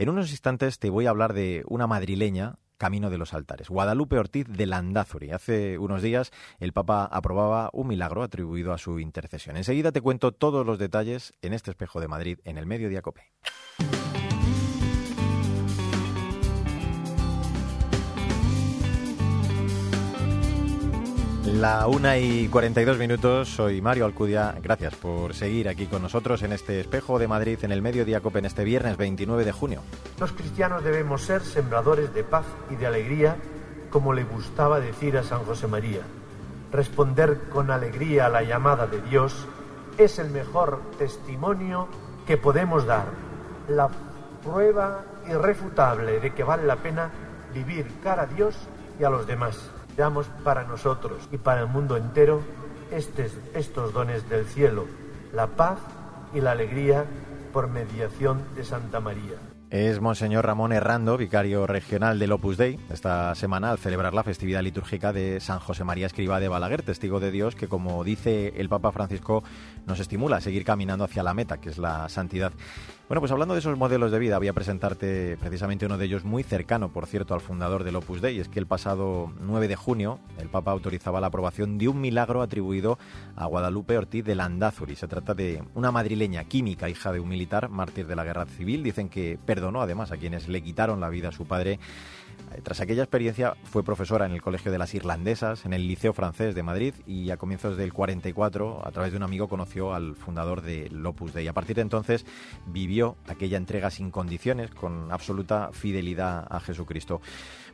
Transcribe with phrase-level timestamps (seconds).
[0.00, 3.68] En unos instantes te voy a hablar de una madrileña Camino de los Altares.
[3.68, 5.30] Guadalupe Ortiz de Landázuri.
[5.30, 9.58] Hace unos días el Papa aprobaba un milagro atribuido a su intercesión.
[9.58, 13.30] Enseguida te cuento todos los detalles en este espejo de Madrid en el Mediodía Cope.
[21.60, 24.54] La una y 42 minutos, soy Mario Alcudia.
[24.62, 28.38] Gracias por seguir aquí con nosotros en este espejo de Madrid en el Mediodía Cope
[28.38, 29.82] en este viernes 29 de junio.
[30.18, 33.36] Los cristianos debemos ser sembradores de paz y de alegría,
[33.90, 36.00] como le gustaba decir a San José María.
[36.72, 39.46] Responder con alegría a la llamada de Dios
[39.98, 41.88] es el mejor testimonio
[42.26, 43.04] que podemos dar,
[43.68, 43.90] la
[44.42, 47.10] prueba irrefutable de que vale la pena
[47.52, 48.56] vivir cara a Dios
[48.98, 52.42] y a los demás damos para nosotros y para el mundo entero
[52.90, 54.86] estos dones del cielo,
[55.32, 55.78] la paz
[56.34, 57.04] y la alegría
[57.52, 59.59] por mediación de Santa María.
[59.70, 64.62] Es Monseñor Ramón Herrando, vicario regional del Opus Dei, esta semana al celebrar la festividad
[64.62, 68.68] litúrgica de San José María Escriba de Balaguer, testigo de Dios que, como dice el
[68.68, 69.44] Papa Francisco,
[69.86, 72.52] nos estimula a seguir caminando hacia la meta, que es la santidad.
[73.06, 76.24] Bueno, pues hablando de esos modelos de vida, voy a presentarte precisamente uno de ellos
[76.24, 78.38] muy cercano, por cierto, al fundador del Opus Dei.
[78.38, 82.40] Es que el pasado 9 de junio el Papa autorizaba la aprobación de un milagro
[82.40, 83.00] atribuido
[83.34, 84.94] a Guadalupe Ortiz de Landázuri.
[84.94, 88.84] Se trata de una madrileña química, hija de un militar, mártir de la guerra civil.
[88.84, 89.40] Dicen que
[89.80, 91.78] además a quienes le quitaron la vida a su padre
[92.52, 96.12] eh, tras aquella experiencia fue profesora en el Colegio de las Irlandesas, en el Liceo
[96.12, 100.16] Francés de Madrid y a comienzos del 44, a través de un amigo, conoció al
[100.16, 101.48] fundador de Opus Dei.
[101.48, 102.24] A partir de entonces
[102.66, 107.20] vivió aquella entrega sin condiciones, con absoluta fidelidad a Jesucristo.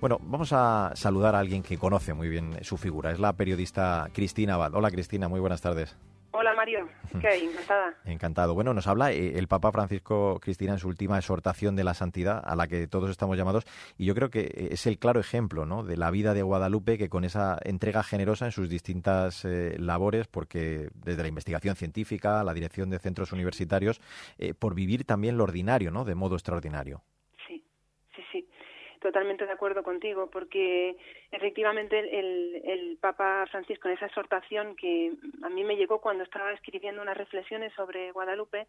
[0.00, 3.10] Bueno, vamos a saludar a alguien que conoce muy bien su figura.
[3.10, 4.74] Es la periodista Cristina Abad.
[4.74, 5.96] Hola Cristina, muy buenas tardes.
[6.64, 6.88] Hola Mario,
[7.20, 7.44] ¿qué hay?
[7.44, 7.94] Encantada.
[8.06, 8.54] Encantado.
[8.54, 12.40] Bueno, nos habla eh, el Papa Francisco Cristina en su última exhortación de la santidad
[12.42, 13.64] a la que todos estamos llamados
[13.98, 15.82] y yo creo que eh, es el claro ejemplo ¿no?
[15.82, 20.26] de la vida de Guadalupe que con esa entrega generosa en sus distintas eh, labores,
[20.26, 24.00] porque desde la investigación científica, la dirección de centros universitarios,
[24.58, 26.06] por vivir también lo ordinario, ¿no?
[26.06, 27.02] De modo extraordinario.
[29.04, 30.96] Totalmente de acuerdo contigo, porque
[31.30, 36.52] efectivamente el, el, Papa Francisco en esa exhortación que a mí me llegó cuando estaba
[36.52, 38.66] escribiendo unas reflexiones sobre Guadalupe,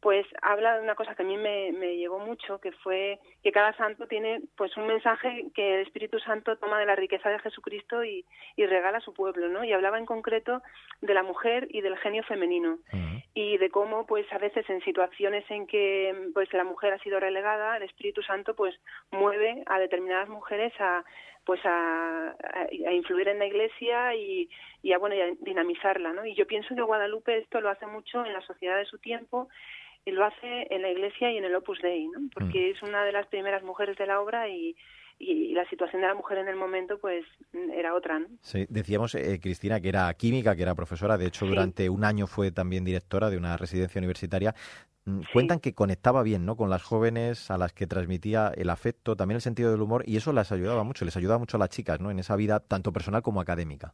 [0.00, 3.52] pues habla de una cosa que a mí me, me, llegó mucho, que fue que
[3.52, 7.38] cada santo tiene pues un mensaje que el Espíritu Santo toma de la riqueza de
[7.40, 8.24] Jesucristo y,
[8.56, 9.64] y regala a su pueblo, ¿no?
[9.64, 10.62] Y hablaba en concreto
[11.02, 12.78] de la mujer y del genio femenino.
[13.36, 17.18] Y de cómo pues a veces en situaciones en que pues la mujer ha sido
[17.18, 18.78] relegada, el Espíritu Santo pues
[19.10, 21.04] mueve a determinadas mujeres a
[21.44, 24.48] pues a, a, influir en la iglesia y,
[24.82, 27.86] y a bueno y a dinamizarla no y yo pienso que Guadalupe esto lo hace
[27.86, 29.48] mucho en la sociedad de su tiempo
[30.06, 32.76] y lo hace en la iglesia y en el Opus Dei no porque mm.
[32.76, 34.74] es una de las primeras mujeres de la obra y
[35.18, 37.24] y la situación de la mujer en el momento pues
[37.72, 38.26] era otra ¿no?
[38.40, 42.26] sí decíamos eh, Cristina que era química que era profesora de hecho durante un año
[42.26, 44.54] fue también directora de una residencia universitaria
[45.06, 46.56] Mm, cuentan que conectaba bien ¿no?
[46.56, 50.16] con las jóvenes a las que transmitía el afecto, también el sentido del humor, y
[50.16, 52.10] eso les ayudaba mucho, les ayudaba mucho a las chicas ¿no?
[52.10, 53.92] en esa vida tanto personal como académica.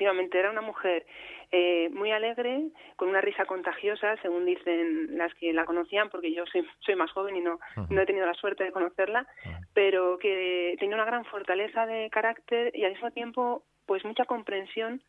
[0.00, 1.04] Efectivamente, era una mujer
[1.52, 6.46] eh, muy alegre, con una risa contagiosa, según dicen las que la conocían, porque yo
[6.46, 9.26] soy, soy más joven y no, no he tenido la suerte de conocerla,
[9.74, 15.02] pero que tenía una gran fortaleza de carácter y al mismo tiempo pues mucha comprensión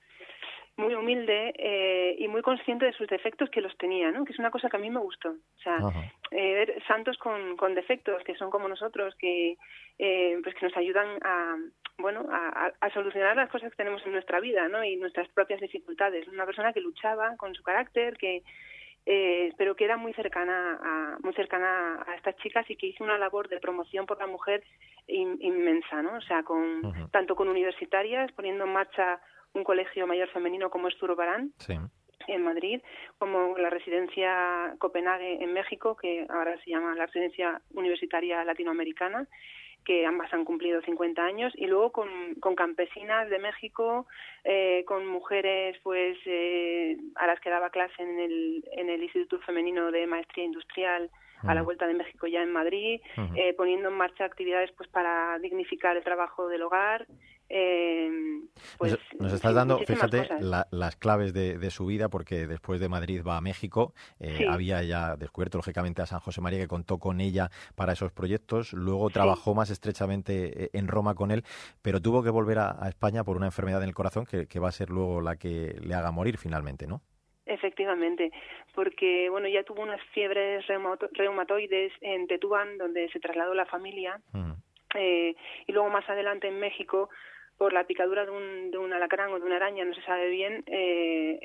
[0.76, 4.26] muy humilde eh, y muy consciente de sus defectos que los tenía, ¿no?
[4.26, 5.30] Que es una cosa que a mí me gustó.
[5.30, 5.78] O sea,
[6.32, 9.58] eh, ver santos con, con defectos que son como nosotros, que
[10.00, 11.56] eh, pues que nos ayudan a
[12.02, 14.84] bueno a, a, solucionar las cosas que tenemos en nuestra vida, ¿no?
[14.84, 16.28] Y nuestras propias dificultades.
[16.28, 18.44] Una persona que luchaba con su carácter, que
[19.06, 23.04] eh, pero que era muy cercana a, muy cercana a estas chicas y que hizo
[23.04, 24.64] una labor de promoción por la mujer
[25.08, 26.18] inmensa, ¿no?
[26.18, 29.20] O sea, con tanto con universitarias poniendo en marcha
[29.54, 31.52] un colegio mayor femenino como es Zurbarán,
[32.28, 32.82] en Madrid,
[33.18, 39.28] como la residencia Copenhague en México, que ahora se llama la residencia universitaria latinoamericana,
[39.86, 44.08] que ambas han cumplido 50 años, y luego con, con campesinas de México,
[44.44, 49.40] eh, con mujeres pues eh, a las que daba clase en el, en el Instituto
[49.40, 51.10] Femenino de Maestría Industrial
[51.44, 53.02] a la vuelta de México ya en Madrid,
[53.36, 57.08] eh, poniendo en marcha actividades pues para dignificar el trabajo del hogar,
[57.54, 58.10] eh,
[58.78, 63.38] pues, nos, estás dando, fíjate, las claves de, su vida, porque después de Madrid va
[63.38, 63.94] a México.
[64.20, 68.12] Eh, había ya descubierto, lógicamente, a San José María, que contó con ella para esos
[68.12, 68.74] proyectos.
[68.74, 71.44] Luego trabajó más estrechamente eh, en Roma con él,
[71.82, 74.70] pero tuvo que volver a, España por una enfermedad en el corazón que, que, va
[74.70, 77.02] a ser luego la que le haga morir finalmente, ¿no?
[77.46, 78.32] Efectivamente,
[78.74, 84.22] porque bueno, ya tuvo unas fiebres reumatoides en Tetuán, donde se trasladó la familia,
[84.96, 85.36] eh,
[85.68, 87.10] y luego más adelante en México
[87.62, 90.30] por la picadura de un, de un alacrán o de una araña, no se sabe
[90.30, 91.40] bien, eh,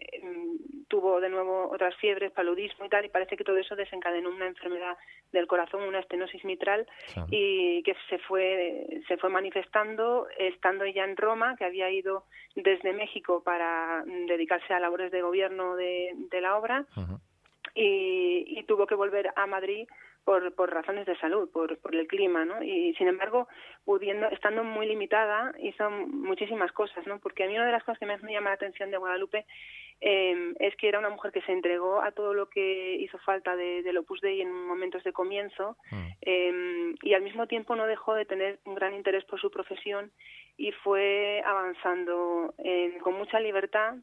[0.88, 4.46] tuvo de nuevo otras fiebres, paludismo y tal, y parece que todo eso desencadenó una
[4.46, 4.96] enfermedad
[5.30, 6.86] del corazón, una estenosis mitral,
[7.28, 12.24] y que se fue, se fue manifestando estando ella en Roma, que había ido
[12.54, 16.86] desde México para dedicarse a labores de gobierno de, de la obra,
[17.76, 19.86] y, y tuvo que volver a Madrid
[20.26, 22.60] por, por razones de salud, por, por el clima, ¿no?
[22.60, 23.46] Y sin embargo,
[23.84, 27.20] pudiendo, estando muy limitada, hizo muchísimas cosas, ¿no?
[27.20, 29.46] Porque a mí una de las cosas que más me llama la atención de Guadalupe
[30.00, 33.54] eh, es que era una mujer que se entregó a todo lo que hizo falta
[33.54, 36.06] de, del Opus Dei en momentos de comienzo mm.
[36.22, 40.10] eh, y al mismo tiempo no dejó de tener un gran interés por su profesión
[40.56, 43.94] y fue avanzando eh, con mucha libertad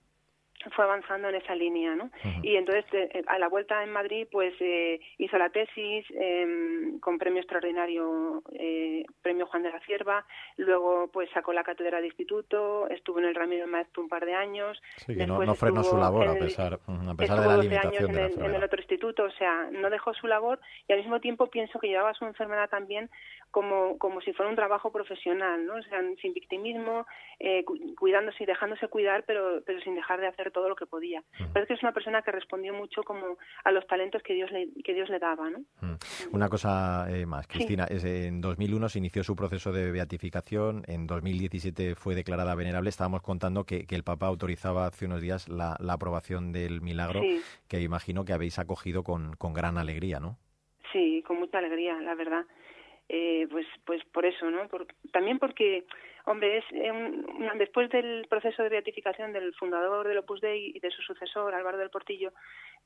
[0.71, 2.10] fue avanzando en esa línea, ¿no?
[2.42, 7.18] Y entonces eh, a la vuelta en Madrid, pues eh, hizo la tesis eh, con
[7.18, 10.25] premio extraordinario, eh, premio Juan de la Cierva,
[10.57, 14.33] luego pues sacó la cátedra de instituto, estuvo en el Ramiro Maestro un par de
[14.33, 14.81] años.
[14.98, 18.27] Sí, que no, frenó su labor a pesar, a pesar de la limitación de la
[18.27, 21.48] en, en el otro instituto, o sea, no dejó su labor y al mismo tiempo
[21.48, 23.09] pienso que llevaba su enfermedad también
[23.54, 25.75] como, como si fuera un trabajo profesional, ¿no?
[25.75, 27.06] O sea, sin victimismo,
[27.39, 27.63] eh,
[28.00, 31.21] cuidándose y dejándose cuidar, pero, pero sin dejar de hacer todo lo que podía.
[31.51, 34.69] Parece que es una persona que respondió mucho como a los talentos que Dios le,
[34.83, 35.59] que Dios le daba, ¿no?
[36.31, 41.05] Una cosa eh, más, Cristina, es, en 2001 se inició su proceso de beatificación, en
[41.07, 42.89] 2017 fue declarada venerable.
[42.89, 47.21] Estábamos contando que, que el Papa autorizaba hace unos días la, la aprobación del milagro,
[47.67, 50.38] que imagino que habéis acogido con, con gran alegría, ¿no?
[50.94, 52.45] Sí, con mucha alegría, la verdad
[53.09, 54.67] eh, pues pues por eso no
[55.11, 55.83] también porque
[56.25, 56.91] hombre es eh,
[57.55, 61.77] después del proceso de beatificación del fundador del Opus Dei y de su sucesor Álvaro
[61.77, 62.31] del Portillo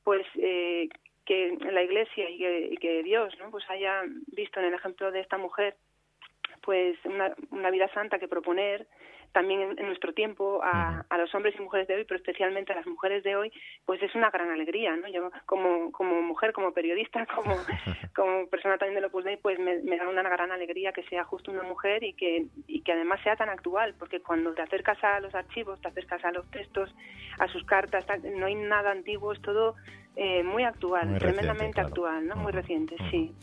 [0.04, 0.90] pues eh,
[1.26, 5.12] que la Iglesia y que, y que Dios no pues haya visto en el ejemplo
[5.12, 5.76] de esta mujer
[6.62, 8.88] pues una, una vida santa que proponer
[9.32, 12.76] también en, nuestro tiempo a, a, los hombres y mujeres de hoy, pero especialmente a
[12.76, 13.52] las mujeres de hoy,
[13.86, 15.08] pues es una gran alegría, ¿no?
[15.08, 17.56] Yo como, como mujer, como periodista, como,
[18.16, 21.24] como persona también de Opus Dei, pues me, me, da una gran alegría que sea
[21.24, 25.04] justo una mujer y que, y que además sea tan actual, porque cuando te acercas
[25.04, 26.94] a los archivos, te acercas a los textos,
[27.40, 29.76] a sus cartas, no hay nada antiguo, es todo
[30.20, 32.36] eh, muy actual, tremendamente actual, ¿no?
[32.38, 33.36] Muy reciente, sí.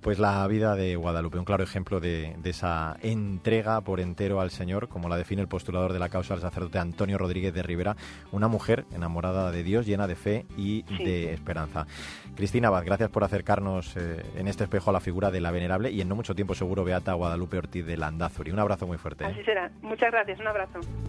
[0.00, 4.50] Pues la vida de Guadalupe, un claro ejemplo de, de, esa entrega por entero al
[4.50, 7.96] Señor, como la define el postulador de la causa, el sacerdote Antonio Rodríguez de Rivera,
[8.30, 11.86] una mujer enamorada de Dios, llena de fe y de esperanza.
[12.34, 15.90] Cristina Abad, gracias por acercarnos eh, en este espejo a la figura de la venerable
[15.90, 18.52] y en no mucho tiempo seguro Beata Guadalupe Ortiz de Landazuri.
[18.52, 19.26] Un abrazo muy fuerte.
[19.26, 19.70] Así será.
[19.82, 20.80] Muchas gracias, un abrazo.